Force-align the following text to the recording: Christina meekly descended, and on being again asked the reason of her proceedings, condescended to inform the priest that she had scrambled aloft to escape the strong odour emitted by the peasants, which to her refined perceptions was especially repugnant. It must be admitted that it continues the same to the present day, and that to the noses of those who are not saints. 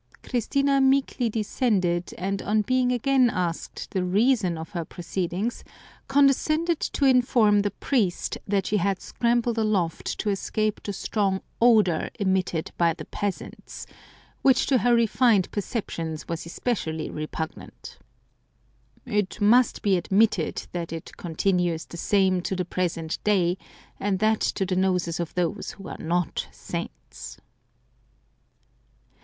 Christina 0.23 0.81
meekly 0.81 1.29
descended, 1.29 2.11
and 2.17 2.41
on 2.41 2.63
being 2.63 2.91
again 2.91 3.29
asked 3.29 3.91
the 3.91 4.03
reason 4.03 4.57
of 4.57 4.71
her 4.71 4.83
proceedings, 4.83 5.63
condescended 6.07 6.79
to 6.79 7.05
inform 7.05 7.59
the 7.59 7.69
priest 7.69 8.39
that 8.47 8.65
she 8.65 8.77
had 8.77 8.99
scrambled 8.99 9.59
aloft 9.59 10.17
to 10.17 10.31
escape 10.31 10.81
the 10.81 10.91
strong 10.91 11.39
odour 11.61 12.09
emitted 12.19 12.71
by 12.79 12.93
the 12.95 13.05
peasants, 13.05 13.85
which 14.41 14.65
to 14.65 14.79
her 14.79 14.95
refined 14.95 15.51
perceptions 15.51 16.27
was 16.27 16.47
especially 16.47 17.07
repugnant. 17.11 17.99
It 19.05 19.39
must 19.39 19.83
be 19.83 19.97
admitted 19.97 20.65
that 20.71 20.91
it 20.91 21.15
continues 21.15 21.85
the 21.85 21.97
same 21.97 22.41
to 22.41 22.55
the 22.55 22.65
present 22.65 23.23
day, 23.23 23.55
and 23.99 24.17
that 24.17 24.39
to 24.39 24.65
the 24.65 24.75
noses 24.75 25.19
of 25.19 25.35
those 25.35 25.73
who 25.77 25.87
are 25.87 25.99
not 25.99 26.47
saints. 26.51 27.37